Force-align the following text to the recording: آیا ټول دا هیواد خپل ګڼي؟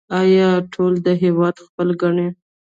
آیا 0.19 0.49
ټول 0.73 0.93
دا 1.05 1.13
هیواد 1.23 1.55
خپل 1.67 1.87
ګڼي؟ 2.01 2.27